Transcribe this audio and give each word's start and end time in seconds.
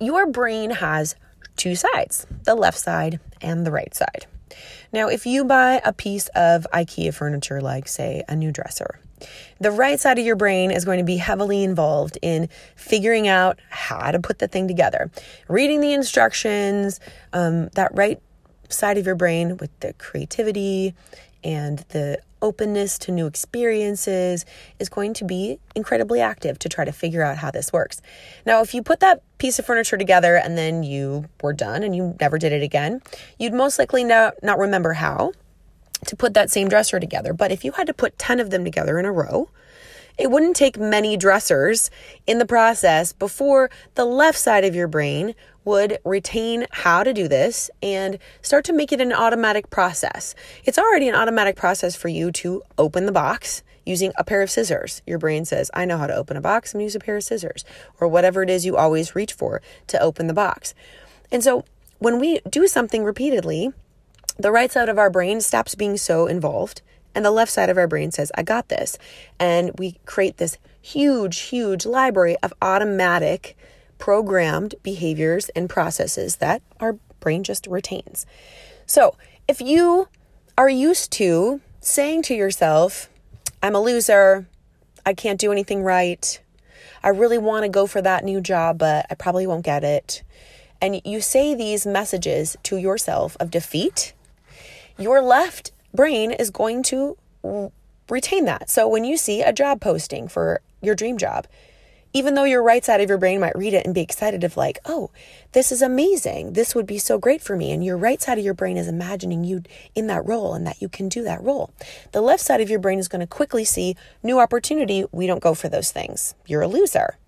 your 0.00 0.26
brain 0.26 0.70
has 0.70 1.16
two 1.56 1.74
sides 1.74 2.26
the 2.44 2.54
left 2.54 2.78
side 2.78 3.20
and 3.40 3.66
the 3.66 3.70
right 3.70 3.94
side. 3.94 4.26
Now, 4.92 5.08
if 5.08 5.26
you 5.26 5.44
buy 5.44 5.80
a 5.84 5.92
piece 5.92 6.28
of 6.34 6.66
IKEA 6.72 7.12
furniture, 7.12 7.60
like, 7.60 7.88
say, 7.88 8.22
a 8.28 8.34
new 8.34 8.50
dresser, 8.50 9.00
the 9.60 9.70
right 9.70 9.98
side 10.00 10.18
of 10.18 10.24
your 10.24 10.36
brain 10.36 10.70
is 10.70 10.84
going 10.84 10.98
to 10.98 11.04
be 11.04 11.16
heavily 11.16 11.62
involved 11.62 12.18
in 12.22 12.48
figuring 12.76 13.28
out 13.28 13.58
how 13.68 14.10
to 14.10 14.20
put 14.20 14.38
the 14.38 14.48
thing 14.48 14.68
together, 14.68 15.10
reading 15.48 15.80
the 15.80 15.92
instructions. 15.92 17.00
Um, 17.32 17.68
that 17.74 17.94
right 17.94 18.20
side 18.70 18.98
of 18.98 19.06
your 19.06 19.14
brain 19.14 19.56
with 19.56 19.70
the 19.80 19.92
creativity 19.94 20.94
and 21.48 21.78
the 21.88 22.20
openness 22.42 22.98
to 22.98 23.10
new 23.10 23.26
experiences 23.26 24.44
is 24.78 24.90
going 24.90 25.14
to 25.14 25.24
be 25.24 25.58
incredibly 25.74 26.20
active 26.20 26.58
to 26.58 26.68
try 26.68 26.84
to 26.84 26.92
figure 26.92 27.22
out 27.22 27.38
how 27.38 27.50
this 27.50 27.72
works. 27.72 28.02
Now, 28.44 28.60
if 28.60 28.74
you 28.74 28.82
put 28.82 29.00
that 29.00 29.22
piece 29.38 29.58
of 29.58 29.64
furniture 29.64 29.96
together 29.96 30.36
and 30.36 30.58
then 30.58 30.82
you 30.82 31.24
were 31.42 31.54
done 31.54 31.82
and 31.82 31.96
you 31.96 32.14
never 32.20 32.36
did 32.36 32.52
it 32.52 32.62
again, 32.62 33.00
you'd 33.38 33.54
most 33.54 33.78
likely 33.78 34.04
not, 34.04 34.34
not 34.42 34.58
remember 34.58 34.92
how 34.92 35.32
to 36.06 36.14
put 36.14 36.34
that 36.34 36.50
same 36.50 36.68
dresser 36.68 37.00
together. 37.00 37.32
But 37.32 37.50
if 37.50 37.64
you 37.64 37.72
had 37.72 37.86
to 37.86 37.94
put 37.94 38.18
10 38.18 38.40
of 38.40 38.50
them 38.50 38.62
together 38.62 38.98
in 38.98 39.06
a 39.06 39.12
row, 39.12 39.48
it 40.18 40.30
wouldn't 40.30 40.56
take 40.56 40.76
many 40.76 41.16
dressers 41.16 41.90
in 42.26 42.38
the 42.38 42.46
process 42.46 43.12
before 43.12 43.70
the 43.94 44.04
left 44.04 44.38
side 44.38 44.64
of 44.64 44.74
your 44.74 44.88
brain 44.88 45.34
would 45.64 45.98
retain 46.04 46.66
how 46.70 47.04
to 47.04 47.12
do 47.12 47.28
this 47.28 47.70
and 47.82 48.18
start 48.42 48.64
to 48.64 48.72
make 48.72 48.92
it 48.92 49.00
an 49.00 49.12
automatic 49.12 49.70
process. 49.70 50.34
It's 50.64 50.78
already 50.78 51.08
an 51.08 51.14
automatic 51.14 51.56
process 51.56 51.94
for 51.94 52.08
you 52.08 52.32
to 52.32 52.62
open 52.76 53.06
the 53.06 53.12
box 53.12 53.62
using 53.84 54.12
a 54.16 54.24
pair 54.24 54.42
of 54.42 54.50
scissors. 54.50 55.02
Your 55.06 55.18
brain 55.18 55.44
says, 55.44 55.70
I 55.72 55.84
know 55.84 55.96
how 55.96 56.06
to 56.06 56.14
open 56.14 56.36
a 56.36 56.42
box, 56.42 56.74
I'm 56.74 56.80
use 56.80 56.94
a 56.94 57.00
pair 57.00 57.16
of 57.16 57.24
scissors, 57.24 57.64
or 58.00 58.08
whatever 58.08 58.42
it 58.42 58.50
is 58.50 58.66
you 58.66 58.76
always 58.76 59.14
reach 59.14 59.32
for 59.32 59.62
to 59.86 60.00
open 60.02 60.26
the 60.26 60.34
box. 60.34 60.74
And 61.30 61.44
so 61.44 61.64
when 61.98 62.18
we 62.18 62.40
do 62.48 62.66
something 62.66 63.04
repeatedly, 63.04 63.72
the 64.38 64.52
right 64.52 64.70
side 64.70 64.88
of 64.88 64.98
our 64.98 65.10
brain 65.10 65.40
stops 65.40 65.74
being 65.74 65.96
so 65.96 66.26
involved 66.26 66.82
and 67.14 67.24
the 67.24 67.30
left 67.30 67.50
side 67.50 67.70
of 67.70 67.78
our 67.78 67.88
brain 67.88 68.10
says, 68.10 68.30
I 68.36 68.42
got 68.42 68.68
this. 68.68 68.98
And 69.38 69.72
we 69.78 69.98
create 70.06 70.36
this 70.36 70.58
huge, 70.80 71.38
huge 71.40 71.84
library 71.84 72.36
of 72.42 72.52
automatic 72.62 73.56
programmed 73.98 74.74
behaviors 74.82 75.48
and 75.50 75.68
processes 75.68 76.36
that 76.36 76.62
our 76.80 76.94
brain 77.20 77.42
just 77.42 77.66
retains. 77.66 78.26
So 78.86 79.16
if 79.46 79.60
you 79.60 80.08
are 80.56 80.68
used 80.68 81.10
to 81.12 81.60
saying 81.80 82.22
to 82.22 82.34
yourself, 82.34 83.08
I'm 83.62 83.74
a 83.74 83.80
loser, 83.80 84.46
I 85.04 85.14
can't 85.14 85.40
do 85.40 85.52
anything 85.52 85.82
right, 85.82 86.40
I 87.02 87.08
really 87.08 87.38
want 87.38 87.64
to 87.64 87.68
go 87.68 87.86
for 87.86 88.02
that 88.02 88.24
new 88.24 88.40
job, 88.40 88.78
but 88.78 89.06
I 89.10 89.14
probably 89.14 89.46
won't 89.46 89.64
get 89.64 89.84
it. 89.84 90.22
And 90.80 91.00
you 91.04 91.20
say 91.20 91.54
these 91.54 91.86
messages 91.86 92.56
to 92.64 92.76
yourself 92.76 93.36
of 93.40 93.50
defeat, 93.50 94.12
your 94.98 95.20
left 95.20 95.72
brain 95.94 96.32
is 96.32 96.50
going 96.50 96.82
to 96.84 97.16
retain 98.08 98.44
that. 98.46 98.70
So 98.70 98.88
when 98.88 99.04
you 99.04 99.16
see 99.16 99.42
a 99.42 99.52
job 99.52 99.80
posting 99.80 100.28
for 100.28 100.60
your 100.80 100.94
dream 100.94 101.18
job, 101.18 101.46
even 102.14 102.34
though 102.34 102.44
your 102.44 102.62
right 102.62 102.84
side 102.84 103.00
of 103.02 103.08
your 103.08 103.18
brain 103.18 103.40
might 103.40 103.56
read 103.56 103.74
it 103.74 103.84
and 103.84 103.94
be 103.94 104.00
excited 104.00 104.42
of 104.42 104.56
like, 104.56 104.78
"Oh, 104.86 105.10
this 105.52 105.70
is 105.70 105.82
amazing. 105.82 106.54
This 106.54 106.74
would 106.74 106.86
be 106.86 106.98
so 106.98 107.18
great 107.18 107.42
for 107.42 107.54
me." 107.54 107.70
And 107.70 107.84
your 107.84 107.98
right 107.98 108.20
side 108.20 108.38
of 108.38 108.44
your 108.44 108.54
brain 108.54 108.78
is 108.78 108.88
imagining 108.88 109.44
you 109.44 109.62
in 109.94 110.06
that 110.06 110.24
role 110.26 110.54
and 110.54 110.66
that 110.66 110.80
you 110.80 110.88
can 110.88 111.10
do 111.10 111.22
that 111.24 111.42
role. 111.42 111.70
The 112.12 112.22
left 112.22 112.42
side 112.42 112.62
of 112.62 112.70
your 112.70 112.78
brain 112.78 112.98
is 112.98 113.08
going 113.08 113.20
to 113.20 113.26
quickly 113.26 113.64
see 113.64 113.94
new 114.22 114.40
opportunity. 114.40 115.04
We 115.12 115.26
don't 115.26 115.42
go 115.42 115.54
for 115.54 115.68
those 115.68 115.92
things. 115.92 116.34
You're 116.46 116.62
a 116.62 116.68
loser. 116.68 117.18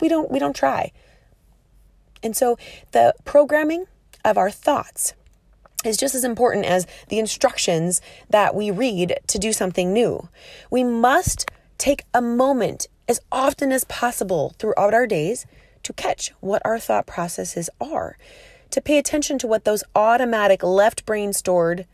We 0.00 0.08
don't 0.08 0.30
we 0.30 0.38
don't 0.38 0.56
try. 0.56 0.92
And 2.22 2.36
so 2.36 2.58
the 2.92 3.14
programming 3.24 3.86
of 4.22 4.36
our 4.36 4.50
thoughts 4.50 5.14
is 5.84 5.96
just 5.96 6.14
as 6.14 6.24
important 6.24 6.64
as 6.64 6.86
the 7.08 7.18
instructions 7.18 8.00
that 8.28 8.54
we 8.54 8.70
read 8.70 9.18
to 9.26 9.38
do 9.38 9.52
something 9.52 9.92
new. 9.92 10.28
We 10.70 10.84
must 10.84 11.50
take 11.78 12.04
a 12.12 12.20
moment 12.20 12.86
as 13.08 13.20
often 13.32 13.72
as 13.72 13.84
possible 13.84 14.54
throughout 14.58 14.94
our 14.94 15.06
days 15.06 15.46
to 15.82 15.92
catch 15.92 16.32
what 16.40 16.62
our 16.64 16.78
thought 16.78 17.06
processes 17.06 17.70
are, 17.80 18.18
to 18.70 18.80
pay 18.80 18.98
attention 18.98 19.38
to 19.38 19.46
what 19.46 19.64
those 19.64 19.82
automatic 19.94 20.62
left 20.62 21.06
brain 21.06 21.32
stored 21.32 21.86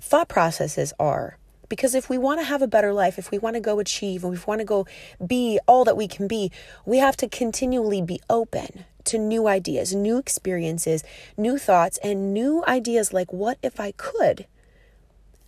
thought 0.00 0.28
processes 0.28 0.92
are. 0.98 1.36
Because 1.68 1.94
if 1.94 2.08
we 2.08 2.18
want 2.18 2.40
to 2.40 2.46
have 2.46 2.62
a 2.62 2.68
better 2.68 2.92
life, 2.92 3.18
if 3.18 3.30
we 3.30 3.38
want 3.38 3.54
to 3.54 3.60
go 3.60 3.80
achieve, 3.80 4.22
and 4.22 4.32
we 4.32 4.38
want 4.46 4.60
to 4.60 4.64
go 4.64 4.86
be 5.26 5.58
all 5.66 5.84
that 5.84 5.96
we 5.96 6.06
can 6.06 6.28
be, 6.28 6.52
we 6.86 6.98
have 6.98 7.16
to 7.16 7.28
continually 7.28 8.00
be 8.00 8.20
open 8.30 8.84
to 9.04 9.18
new 9.18 9.46
ideas, 9.46 9.94
new 9.94 10.18
experiences, 10.18 11.04
new 11.36 11.58
thoughts, 11.58 11.98
and 12.02 12.32
new 12.32 12.64
ideas 12.66 13.12
like, 13.12 13.32
what 13.32 13.58
if 13.62 13.80
I 13.80 13.92
could? 13.92 14.46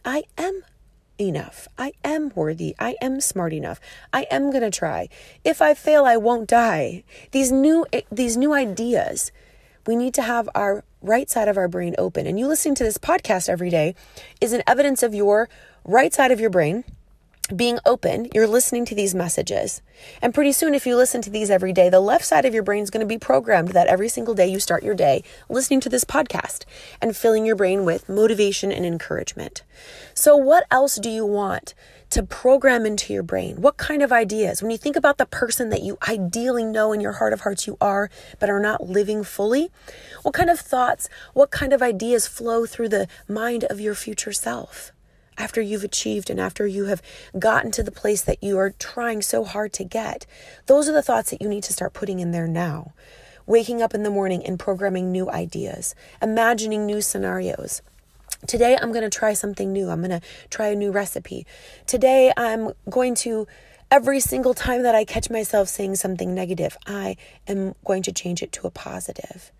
I 0.04 0.24
am 0.38 0.62
enough. 1.20 1.68
I 1.78 1.92
am 2.04 2.32
worthy. 2.34 2.74
I 2.78 2.96
am 3.00 3.20
smart 3.20 3.52
enough. 3.52 3.80
I 4.12 4.26
am 4.30 4.50
going 4.50 4.62
to 4.62 4.70
try. 4.70 5.08
If 5.44 5.62
I 5.62 5.74
fail, 5.74 6.04
I 6.04 6.16
won't 6.16 6.48
die. 6.48 7.04
These 7.32 7.50
new 7.52 7.86
eh, 7.92 8.02
these 8.10 8.36
new 8.36 8.52
ideas, 8.52 9.32
we 9.86 9.96
need 9.96 10.14
to 10.14 10.22
have 10.22 10.48
our 10.54 10.84
right 11.02 11.30
side 11.30 11.48
of 11.48 11.56
our 11.56 11.68
brain 11.68 11.94
open. 11.98 12.26
And 12.26 12.38
you 12.38 12.46
listening 12.46 12.74
to 12.76 12.84
this 12.84 12.98
podcast 12.98 13.48
every 13.48 13.70
day 13.70 13.94
is 14.40 14.52
an 14.52 14.62
evidence 14.66 15.02
of 15.02 15.14
your 15.14 15.48
right 15.84 16.12
side 16.12 16.32
of 16.32 16.40
your 16.40 16.50
brain 16.50 16.84
being 17.54 17.78
open, 17.86 18.28
you're 18.34 18.48
listening 18.48 18.84
to 18.86 18.94
these 18.94 19.14
messages. 19.14 19.80
And 20.20 20.34
pretty 20.34 20.52
soon, 20.52 20.74
if 20.74 20.86
you 20.86 20.96
listen 20.96 21.22
to 21.22 21.30
these 21.30 21.50
every 21.50 21.72
day, 21.72 21.88
the 21.88 22.00
left 22.00 22.24
side 22.24 22.44
of 22.44 22.54
your 22.54 22.62
brain 22.62 22.82
is 22.82 22.90
going 22.90 23.06
to 23.06 23.06
be 23.06 23.18
programmed 23.18 23.68
that 23.68 23.86
every 23.86 24.08
single 24.08 24.34
day 24.34 24.48
you 24.48 24.58
start 24.58 24.82
your 24.82 24.94
day 24.94 25.22
listening 25.48 25.80
to 25.80 25.88
this 25.88 26.04
podcast 26.04 26.64
and 27.00 27.16
filling 27.16 27.46
your 27.46 27.54
brain 27.54 27.84
with 27.84 28.08
motivation 28.08 28.72
and 28.72 28.84
encouragement. 28.84 29.62
So, 30.12 30.36
what 30.36 30.66
else 30.70 30.96
do 30.96 31.08
you 31.08 31.24
want 31.24 31.74
to 32.10 32.22
program 32.22 32.84
into 32.84 33.12
your 33.12 33.22
brain? 33.22 33.60
What 33.60 33.76
kind 33.76 34.02
of 34.02 34.12
ideas? 34.12 34.60
When 34.60 34.70
you 34.70 34.78
think 34.78 34.96
about 34.96 35.18
the 35.18 35.26
person 35.26 35.68
that 35.70 35.82
you 35.82 35.98
ideally 36.08 36.64
know 36.64 36.92
in 36.92 37.00
your 37.00 37.12
heart 37.12 37.32
of 37.32 37.42
hearts 37.42 37.66
you 37.66 37.76
are, 37.80 38.10
but 38.40 38.50
are 38.50 38.60
not 38.60 38.88
living 38.88 39.22
fully, 39.22 39.70
what 40.22 40.34
kind 40.34 40.50
of 40.50 40.58
thoughts, 40.58 41.08
what 41.32 41.50
kind 41.50 41.72
of 41.72 41.82
ideas 41.82 42.26
flow 42.26 42.66
through 42.66 42.88
the 42.88 43.08
mind 43.28 43.64
of 43.64 43.80
your 43.80 43.94
future 43.94 44.32
self? 44.32 44.92
After 45.38 45.60
you've 45.60 45.84
achieved 45.84 46.30
and 46.30 46.40
after 46.40 46.66
you 46.66 46.86
have 46.86 47.02
gotten 47.38 47.70
to 47.72 47.82
the 47.82 47.90
place 47.90 48.22
that 48.22 48.42
you 48.42 48.58
are 48.58 48.70
trying 48.70 49.22
so 49.22 49.44
hard 49.44 49.72
to 49.74 49.84
get. 49.84 50.26
Those 50.66 50.88
are 50.88 50.92
the 50.92 51.02
thoughts 51.02 51.30
that 51.30 51.42
you 51.42 51.48
need 51.48 51.64
to 51.64 51.72
start 51.72 51.92
putting 51.92 52.20
in 52.20 52.30
there 52.30 52.48
now. 52.48 52.92
Waking 53.46 53.80
up 53.80 53.94
in 53.94 54.02
the 54.02 54.10
morning 54.10 54.44
and 54.44 54.58
programming 54.58 55.12
new 55.12 55.30
ideas, 55.30 55.94
imagining 56.20 56.84
new 56.84 57.00
scenarios. 57.00 57.80
Today, 58.46 58.76
I'm 58.80 58.92
going 58.92 59.08
to 59.08 59.18
try 59.18 59.34
something 59.34 59.72
new. 59.72 59.88
I'm 59.88 60.00
going 60.00 60.20
to 60.20 60.26
try 60.50 60.68
a 60.68 60.74
new 60.74 60.90
recipe. 60.90 61.46
Today, 61.86 62.32
I'm 62.36 62.72
going 62.90 63.14
to, 63.16 63.46
every 63.90 64.20
single 64.20 64.52
time 64.52 64.82
that 64.82 64.94
I 64.94 65.04
catch 65.04 65.30
myself 65.30 65.68
saying 65.68 65.96
something 65.96 66.34
negative, 66.34 66.76
I 66.86 67.16
am 67.46 67.74
going 67.84 68.02
to 68.02 68.12
change 68.12 68.42
it 68.42 68.52
to 68.52 68.66
a 68.66 68.70
positive. 68.70 69.52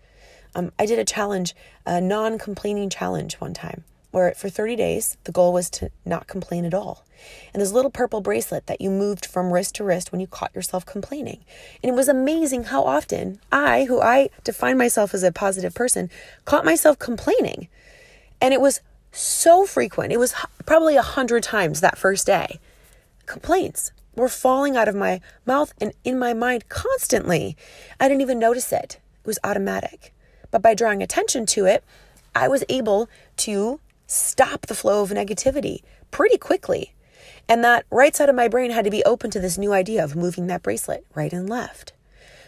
Um, 0.53 0.71
I 0.77 0.85
did 0.85 0.99
a 0.99 1.05
challenge, 1.05 1.55
a 1.85 2.01
non 2.01 2.37
complaining 2.37 2.89
challenge 2.89 3.35
one 3.35 3.53
time 3.53 3.83
where 4.11 4.33
for 4.33 4.49
30 4.49 4.75
days, 4.75 5.17
the 5.25 5.31
goal 5.31 5.53
was 5.53 5.69
to 5.71 5.91
not 6.05 6.27
complain 6.27 6.65
at 6.65 6.73
all. 6.73 7.05
And 7.53 7.61
this 7.61 7.71
little 7.71 7.91
purple 7.91 8.21
bracelet 8.21 8.67
that 8.67 8.81
you 8.81 8.89
moved 8.89 9.25
from 9.25 9.51
wrist 9.51 9.75
to 9.75 9.83
wrist 9.83 10.11
when 10.11 10.21
you 10.21 10.27
caught 10.27 10.55
yourself 10.55 10.85
complaining. 10.85 11.43
And 11.83 11.89
it 11.89 11.95
was 11.95 12.07
amazing 12.07 12.65
how 12.65 12.83
often 12.83 13.39
I, 13.51 13.85
who 13.85 14.01
I 14.01 14.29
define 14.43 14.77
myself 14.77 15.13
as 15.13 15.23
a 15.23 15.31
positive 15.31 15.73
person, 15.73 16.09
caught 16.45 16.65
myself 16.65 16.99
complaining. 16.99 17.67
And 18.39 18.53
it 18.53 18.61
was 18.61 18.81
so 19.11 19.65
frequent. 19.65 20.13
It 20.13 20.19
was 20.19 20.33
probably 20.65 20.95
a 20.95 21.01
hundred 21.01 21.43
times 21.43 21.81
that 21.81 21.97
first 21.97 22.27
day. 22.27 22.59
Complaints 23.25 23.91
were 24.15 24.29
falling 24.29 24.77
out 24.77 24.87
of 24.87 24.95
my 24.95 25.21
mouth 25.45 25.73
and 25.79 25.93
in 26.03 26.19
my 26.19 26.33
mind 26.33 26.69
constantly. 26.69 27.57
I 27.99 28.07
didn't 28.07 28.21
even 28.21 28.39
notice 28.39 28.71
it. 28.71 28.99
It 29.21 29.27
was 29.27 29.39
automatic. 29.43 30.13
But 30.51 30.61
by 30.61 30.73
drawing 30.73 31.03
attention 31.03 31.45
to 31.47 31.65
it, 31.65 31.83
I 32.35 32.47
was 32.47 32.63
able 32.69 33.09
to 33.37 33.79
stop 34.07 34.65
the 34.65 34.75
flow 34.75 35.03
of 35.03 35.11
negativity 35.11 35.81
pretty 36.09 36.37
quickly. 36.37 36.93
And 37.47 37.63
that 37.63 37.85
right 37.91 38.15
side 38.15 38.29
of 38.29 38.35
my 38.35 38.47
brain 38.47 38.71
had 38.71 38.85
to 38.85 38.91
be 38.91 39.03
open 39.03 39.29
to 39.31 39.39
this 39.39 39.57
new 39.57 39.73
idea 39.73 40.03
of 40.03 40.15
moving 40.15 40.47
that 40.47 40.63
bracelet 40.63 41.05
right 41.13 41.31
and 41.31 41.49
left. 41.49 41.93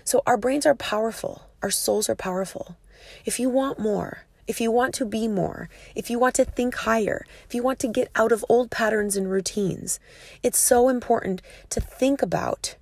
So 0.04 0.24
our 0.26 0.38
brains 0.38 0.66
are 0.66 0.76
powerful, 0.76 1.44
our 1.62 1.70
souls 1.70 2.10
are 2.10 2.16
powerful. 2.16 2.78
If 3.26 3.40
you 3.40 3.50
want 3.50 3.80
more, 3.80 4.26
if 4.48 4.60
you 4.60 4.72
want 4.72 4.96
to 4.96 5.06
be 5.06 5.28
more, 5.28 5.70
if 5.94 6.10
you 6.10 6.18
want 6.18 6.34
to 6.36 6.46
think 6.46 6.74
higher, 6.74 7.26
if 7.46 7.54
you 7.54 7.62
want 7.62 7.78
to 7.80 7.88
get 7.88 8.10
out 8.16 8.32
of 8.32 8.44
old 8.50 8.72
patterns 8.72 9.16
and 9.16 9.30
routines, 9.30 10.00
it's 10.42 10.58
so 10.58 10.90
important 10.90 11.42
to 11.70 11.80
think 11.80 12.22
about 12.22 12.76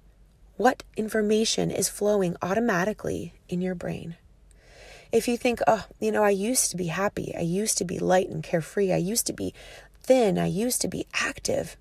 what 0.56 0.84
information 0.96 1.70
is 1.70 1.90
flowing 1.90 2.36
automatically 2.42 3.34
in 3.50 3.62
your 3.62 3.76
brain. 3.76 4.16
If 5.12 5.28
you 5.28 5.38
think, 5.38 5.60
oh, 5.68 5.86
you 6.00 6.12
know, 6.12 6.24
I 6.24 6.32
used 6.32 6.72
to 6.72 6.78
be 6.78 6.88
happy, 6.88 7.34
I 7.38 7.42
used 7.42 7.78
to 7.78 7.86
be 7.86 8.00
light 8.00 8.30
and 8.30 8.44
carefree, 8.44 8.92
I 8.92 8.98
used 8.98 9.26
to 9.28 9.34
be 9.34 9.54
thin, 10.02 10.38
I 10.38 10.48
used 10.48 10.82
to 10.82 10.88
be 10.88 11.06
active. 11.14 11.78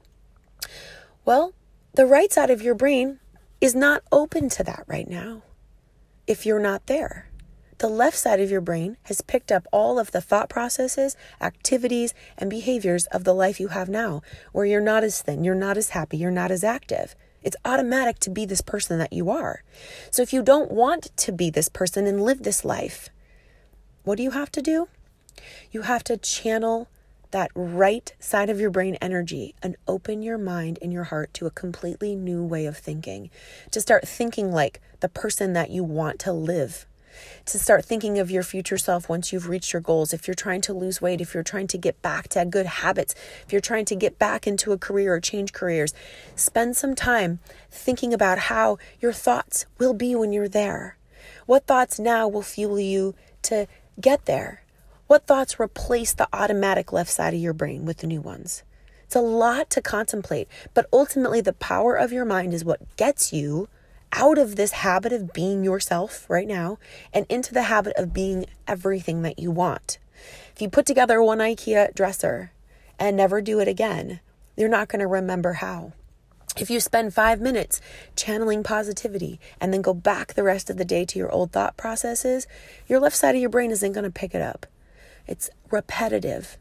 Well, 1.25 1.53
the 1.95 2.07
right 2.07 2.33
side 2.33 2.51
of 2.51 2.63
your 2.63 2.75
brain 2.75 3.19
is 3.61 3.75
not 3.75 4.03
open 4.13 4.49
to 4.51 4.65
that 4.65 4.85
right 4.87 5.09
now 5.09 5.43
if 6.27 6.45
you're 6.45 6.61
not 6.61 6.87
there. 6.87 7.29
The 7.79 7.89
left 7.89 8.17
side 8.17 8.41
of 8.41 8.51
your 8.51 8.63
brain 8.63 8.97
has 9.05 9.21
picked 9.21 9.53
up 9.53 9.67
all 9.71 9.99
of 9.99 10.11
the 10.11 10.21
thought 10.21 10.49
processes, 10.49 11.15
activities, 11.41 12.15
and 12.39 12.49
behaviors 12.49 13.07
of 13.07 13.25
the 13.25 13.35
life 13.35 13.61
you 13.61 13.69
have 13.69 13.89
now, 13.89 14.23
where 14.53 14.65
you're 14.65 14.81
not 14.81 15.05
as 15.05 15.21
thin, 15.21 15.45
you're 15.45 15.55
not 15.55 15.77
as 15.77 15.91
happy, 15.91 16.17
you're 16.17 16.31
not 16.31 16.51
as 16.51 16.65
active. 16.65 17.15
It's 17.43 17.57
automatic 17.65 18.19
to 18.21 18.31
be 18.31 18.47
this 18.47 18.63
person 18.63 18.99
that 18.99 19.13
you 19.13 19.31
are. 19.31 19.63
So 20.11 20.23
if 20.23 20.33
you 20.33 20.43
don't 20.43 20.71
want 20.71 21.17
to 21.17 21.33
be 21.33 21.51
this 21.51 21.69
person 21.69 22.07
and 22.07 22.23
live 22.23 22.43
this 22.43 22.65
life, 22.65 23.11
what 24.07 24.17
do 24.17 24.23
you 24.23 24.31
have 24.31 24.53
to 24.53 24.63
do? 24.63 24.87
You 25.73 25.83
have 25.83 26.05
to 26.05 26.17
channel 26.17 26.87
that 27.33 27.51
right 27.57 28.15
side 28.21 28.49
of 28.49 28.61
your 28.61 28.71
brain 28.71 28.95
energy 29.01 29.57
and 29.61 29.75
open 29.89 30.23
your 30.23 30.39
mind 30.39 30.79
and 30.81 30.93
your 30.93 31.03
heart 31.03 31.35
to 31.35 31.47
a 31.47 31.51
completely 31.51 32.15
new 32.15 32.45
way 32.45 32.67
of 32.67 32.79
thinking. 32.79 33.31
To 33.73 33.81
start 33.81 34.07
thinking 34.07 34.53
like 34.53 34.81
the 35.01 35.09
person 35.09 35.55
that 35.55 35.71
you 35.71 35.83
want 35.83 36.21
to 36.21 36.33
live. 36.33 36.87
To 37.47 37.59
start 37.59 37.85
thinking 37.85 38.17
of 38.21 38.31
your 38.31 38.45
future 38.45 38.79
self 38.79 39.09
once 39.09 39.33
you've 39.33 39.49
reached 39.49 39.73
your 39.73 39.83
goals. 39.83 40.13
If 40.13 40.29
you're 40.29 40.37
trying 40.37 40.61
to 40.61 40.73
lose 40.73 41.03
weight, 41.03 41.21
if 41.21 41.35
you're 41.35 41.43
trying 41.43 41.67
to 41.67 41.79
get 41.79 42.01
back 42.01 42.29
to 42.29 42.45
good 42.45 42.67
habits, 42.67 43.13
if 43.45 43.51
you're 43.51 43.61
trying 43.61 43.87
to 43.87 43.97
get 43.97 44.21
back 44.21 44.47
into 44.47 44.71
a 44.71 44.79
career 44.79 45.15
or 45.15 45.21
change 45.21 45.53
careers, 45.53 45.93
spend 46.37 46.77
some 46.77 46.95
time 46.95 47.41
thinking 47.73 48.15
about 48.15 48.39
how 48.39 48.79
your 49.01 49.13
thoughts 49.13 49.67
will 49.79 49.95
be 49.95 50.15
when 50.15 50.33
you're 50.33 50.49
there. 50.49 50.97
What 51.47 51.67
thoughts 51.67 51.99
now 51.99 52.29
will 52.29 52.43
fuel 52.43 52.79
you 52.79 53.17
to 53.43 53.67
get 54.01 54.27
there? 54.27 54.63
What 55.07 55.27
thoughts 55.27 55.61
replace 55.61 56.13
the 56.13 56.29
automatic 56.33 56.93
left 56.93 57.11
side 57.11 57.35
of 57.35 57.41
your 57.41 57.53
brain 57.53 57.85
with 57.85 57.99
the 57.99 58.07
new 58.07 58.21
ones? 58.21 58.63
It's 59.05 59.15
a 59.15 59.21
lot 59.21 59.71
to 59.71 59.81
contemplate, 59.81 60.49
but 60.75 60.89
ultimately, 60.93 61.41
the 61.41 61.53
power 61.53 61.95
of 61.95 62.13
your 62.13 62.25
mind 62.25 62.53
is 62.53 62.65
what 62.65 62.97
gets 62.97 63.33
you 63.33 63.69
out 64.13 64.39
of 64.39 64.57
this 64.57 64.73
habit 64.73 65.13
of 65.13 65.33
being 65.33 65.63
yourself 65.63 66.29
right 66.29 66.49
now 66.49 66.79
and 67.13 67.27
into 67.29 67.55
the 67.55 67.65
habit 67.65 67.93
of 67.97 68.13
being 68.13 68.47
everything 68.67 69.23
that 69.23 69.39
you 69.39 69.51
want. 69.51 69.99
If 70.55 70.61
you 70.61 70.69
put 70.69 70.87
together 70.87 71.23
one 71.23 71.39
IKEA 71.39 71.95
dresser 71.95 72.51
and 72.99 73.17
never 73.17 73.41
do 73.41 73.61
it 73.61 73.69
again, 73.69 74.21
you're 74.57 74.69
not 74.69 74.89
going 74.89 75.01
to 75.01 75.07
remember 75.07 75.55
how. 75.55 75.93
If 76.59 76.71
you 76.71 76.81
spend 76.81 77.13
five 77.13 77.39
minutes 77.39 77.83
channeling 78.17 78.63
positivity 78.63 79.39
and 79.61 79.75
then 79.75 79.83
go 79.83 79.93
back 79.93 80.33
the 80.33 80.43
rest 80.43 80.71
of 80.71 80.79
the 80.79 80.87
day 80.87 81.05
to 81.05 81.19
your 81.19 81.31
old 81.31 81.53
thought 81.53 81.77
processes, 81.77 82.47
your 82.89 82.99
left 82.99 83.17
side 83.17 83.35
of 83.35 83.41
your 83.41 83.51
brain 83.51 83.71
isn't 83.71 83.93
going 83.93 84.05
to 84.05 84.11
pick 84.11 84.35
it 84.35 84.41
up. 84.41 84.65
It's 85.27 85.51
repetitive. 85.71 86.57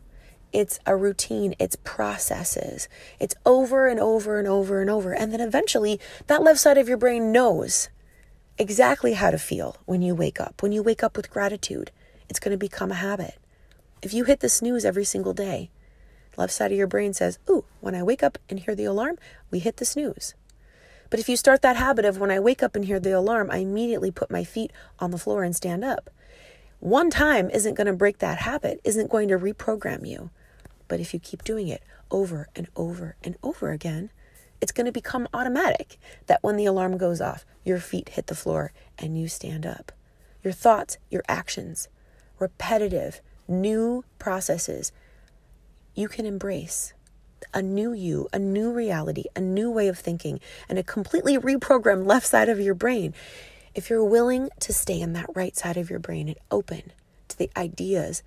It's 0.51 0.80
a 0.86 0.97
routine, 0.97 1.56
it's 1.59 1.77
processes. 1.77 2.89
It's 3.19 3.36
over 3.45 3.88
and 3.88 4.00
over 4.00 4.38
and 4.38 4.47
over 4.47 4.81
and 4.81 4.89
over. 4.89 5.13
And 5.13 5.31
then 5.31 5.42
eventually, 5.42 6.00
that 6.27 6.44
left 6.44 6.59
side 6.59 6.77
of 6.77 6.89
your 6.89 6.97
brain 6.97 7.31
knows 7.31 7.89
exactly 8.57 9.13
how 9.13 9.31
to 9.31 9.38
feel 9.38 9.77
when 9.86 10.01
you 10.01 10.13
wake 10.13 10.42
up. 10.42 10.62
When 10.62 10.71
you 10.74 10.83
wake 10.83 11.03
up 11.03 11.15
with 11.15 11.30
gratitude, 11.30 11.92
it's 12.30 12.39
going 12.39 12.51
to 12.51 12.57
become 12.57 12.92
a 12.92 12.95
habit. 12.95 13.36
If 14.01 14.13
you 14.13 14.25
hit 14.25 14.42
the 14.42 14.50
snooze 14.50 14.86
every 14.86 15.06
single 15.06 15.33
day, 15.33 15.69
left 16.37 16.53
side 16.53 16.71
of 16.71 16.77
your 16.77 16.87
brain 16.87 17.13
says, 17.13 17.39
Ooh, 17.49 17.65
when 17.81 17.95
I 17.95 18.03
wake 18.03 18.23
up 18.23 18.37
and 18.49 18.59
hear 18.59 18.75
the 18.75 18.85
alarm, 18.85 19.17
we 19.51 19.59
hit 19.59 19.77
the 19.77 19.85
snooze. 19.85 20.33
But 21.09 21.19
if 21.19 21.29
you 21.29 21.37
start 21.37 21.61
that 21.61 21.75
habit 21.75 22.05
of 22.05 22.17
when 22.17 22.31
I 22.31 22.39
wake 22.39 22.63
up 22.63 22.75
and 22.75 22.85
hear 22.85 22.99
the 22.99 23.11
alarm, 23.11 23.49
I 23.51 23.57
immediately 23.57 24.11
put 24.11 24.31
my 24.31 24.43
feet 24.43 24.71
on 24.99 25.11
the 25.11 25.17
floor 25.17 25.43
and 25.43 25.55
stand 25.55 25.83
up. 25.83 26.09
One 26.79 27.09
time 27.09 27.49
isn't 27.49 27.75
going 27.75 27.87
to 27.87 27.93
break 27.93 28.19
that 28.19 28.39
habit, 28.39 28.81
isn't 28.83 29.09
going 29.09 29.29
to 29.29 29.37
reprogram 29.39 30.07
you. 30.07 30.29
But 30.87 30.99
if 30.99 31.13
you 31.13 31.19
keep 31.19 31.43
doing 31.43 31.67
it 31.67 31.83
over 32.11 32.49
and 32.55 32.67
over 32.75 33.15
and 33.23 33.37
over 33.43 33.71
again, 33.71 34.11
it's 34.61 34.71
going 34.71 34.85
to 34.85 34.91
become 34.91 35.27
automatic 35.33 35.97
that 36.27 36.43
when 36.43 36.57
the 36.57 36.65
alarm 36.65 36.97
goes 36.97 37.21
off, 37.21 37.45
your 37.63 37.79
feet 37.79 38.09
hit 38.09 38.27
the 38.27 38.35
floor 38.35 38.71
and 38.97 39.19
you 39.19 39.27
stand 39.27 39.65
up. 39.65 39.91
Your 40.43 40.53
thoughts, 40.53 40.97
your 41.09 41.23
actions, 41.27 41.87
repetitive, 42.39 43.21
new 43.47 44.03
processes, 44.19 44.91
you 45.95 46.07
can 46.07 46.25
embrace 46.25 46.94
a 47.53 47.62
new 47.62 47.94
you, 47.94 48.27
a 48.33 48.39
new 48.39 48.71
reality, 48.71 49.25
a 49.36 49.42
new 49.42 49.71
way 49.71 49.88
of 49.88 49.97
thinking, 49.97 50.39
and 50.68 50.77
a 50.77 50.83
completely 50.83 51.38
reprogrammed 51.38 52.06
left 52.06 52.27
side 52.27 52.50
of 52.50 52.59
your 52.59 52.75
brain 52.75 53.13
if 53.75 53.89
you're 53.89 54.06
willing 54.06 54.50
to 54.62 54.74
stay 54.74 55.00
in 55.01 55.13
that 55.13 55.30
right 55.36 55.56
side 55.56 55.75
of 55.75 55.89
your 55.89 56.00
brain 56.00 56.30
and 56.30 56.38
open 56.50 56.94
to 57.27 57.38
the 57.38 57.51
ideas 57.57 58.24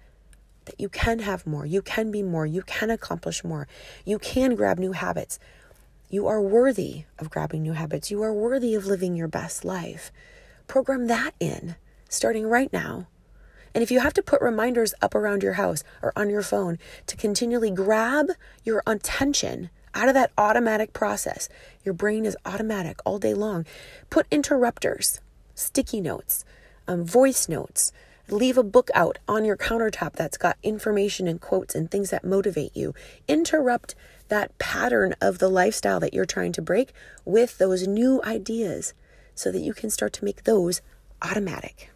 that 0.67 0.79
you 0.79 0.91
can 0.91 1.20
have 1.20 1.47
more, 1.47 1.65
you 1.65 1.81
can 1.81 2.11
be 2.11 2.23
more, 2.23 2.44
you 2.44 2.61
can 2.62 2.91
accomplish 2.91 3.43
more, 3.43 3.67
you 4.05 4.19
can 4.19 4.55
grab 4.55 4.79
new 4.79 4.93
habits. 4.93 5.38
You 6.11 6.26
are 6.26 6.41
worthy 6.41 7.05
of 7.19 7.31
grabbing 7.31 7.62
new 7.62 7.73
habits. 7.73 8.11
You 8.11 8.23
are 8.23 8.32
worthy 8.32 8.75
of 8.75 8.87
living 8.87 9.15
your 9.15 9.29
best 9.29 9.65
life. 9.65 10.11
Program 10.67 11.06
that 11.09 11.32
in 11.41 11.76
starting 12.09 12.47
right 12.47 12.73
now. 12.73 13.06
And 13.75 13.82
if 13.82 13.91
you 13.91 14.00
have 14.00 14.15
to 14.15 14.23
put 14.23 14.43
reminders 14.43 14.94
up 15.00 15.15
around 15.15 15.43
your 15.43 15.55
house 15.55 15.85
or 16.03 16.12
on 16.17 16.31
your 16.31 16.43
phone 16.43 16.79
to 17.06 17.17
continually 17.17 17.70
grab 17.70 18.31
your 18.65 18.82
attention 18.87 19.70
out 19.94 20.09
of 20.09 20.15
that 20.15 20.32
automatic 20.38 20.93
process, 20.93 21.49
your 21.85 21.94
brain 21.94 22.25
is 22.25 22.37
automatic 22.44 22.99
all 23.05 23.19
day 23.19 23.35
long, 23.35 23.67
put 24.11 24.26
interrupters 24.31 25.20
sticky 25.59 26.00
notes, 26.00 26.44
um, 26.87 27.05
voice 27.05 27.49
notes. 27.49 27.93
Leave 28.31 28.59
a 28.59 28.62
book 28.62 28.91
out 28.94 29.19
on 29.26 29.44
your 29.44 29.56
countertop 29.56 30.12
that's 30.12 30.37
got 30.37 30.59
information 30.62 31.26
and 31.26 31.41
quotes 31.41 31.75
and 31.75 31.91
things 31.91 32.11
that 32.11 32.25
motivate 32.25 32.76
you. 32.76 32.94
Interrupt 33.26 33.94
that 34.29 34.56
pattern 34.59 35.15
of 35.20 35.38
the 35.38 35.49
lifestyle 35.49 35.99
that 35.99 36.12
you're 36.12 36.26
trying 36.26 36.53
to 36.53 36.62
break 36.62 36.93
with 37.25 37.56
those 37.56 37.87
new 37.87 38.23
ideas 38.25 38.93
so 39.35 39.50
that 39.50 39.61
you 39.61 39.73
can 39.73 39.88
start 39.88 40.12
to 40.12 40.25
make 40.25 40.44
those 40.44 40.82
automatic. 41.23 41.91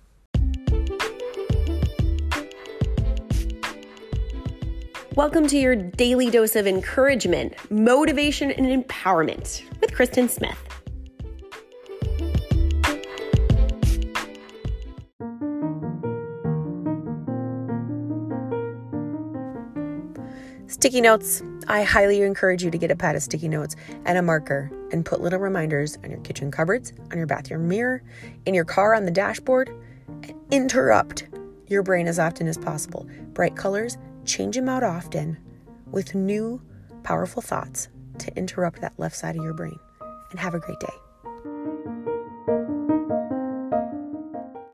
Welcome 5.16 5.46
to 5.48 5.58
your 5.58 5.76
daily 5.76 6.30
dose 6.30 6.56
of 6.56 6.66
encouragement, 6.66 7.52
motivation, 7.70 8.50
and 8.50 8.64
empowerment 8.64 9.62
with 9.78 9.92
Kristen 9.92 10.26
Smith. 10.26 10.56
Sticky 20.66 21.02
notes. 21.02 21.42
I 21.68 21.82
highly 21.82 22.22
encourage 22.22 22.64
you 22.64 22.70
to 22.70 22.78
get 22.78 22.90
a 22.90 22.96
pad 22.96 23.14
of 23.14 23.22
sticky 23.22 23.48
notes 23.48 23.76
and 24.06 24.16
a 24.16 24.22
marker 24.22 24.70
and 24.92 25.04
put 25.04 25.20
little 25.20 25.40
reminders 25.40 25.98
on 26.02 26.10
your 26.10 26.20
kitchen 26.20 26.50
cupboards, 26.50 26.94
on 27.10 27.18
your 27.18 27.26
bathroom 27.26 27.68
mirror, 27.68 28.02
in 28.46 28.54
your 28.54 28.64
car 28.64 28.94
on 28.94 29.04
the 29.04 29.10
dashboard. 29.10 29.68
And 30.08 30.32
interrupt 30.50 31.28
your 31.66 31.82
brain 31.82 32.08
as 32.08 32.18
often 32.18 32.48
as 32.48 32.56
possible. 32.56 33.06
Bright 33.34 33.56
colors, 33.56 33.98
change 34.24 34.56
them 34.56 34.68
out 34.68 34.82
often 34.82 35.36
with 35.90 36.14
new, 36.14 36.60
powerful 37.02 37.42
thoughts 37.42 37.88
to 38.18 38.36
interrupt 38.36 38.80
that 38.80 38.98
left 38.98 39.16
side 39.16 39.36
of 39.36 39.42
your 39.42 39.54
brain. 39.54 39.78
And 40.30 40.40
have 40.40 40.54
a 40.54 40.60
great 40.60 40.80
day. 40.80 40.94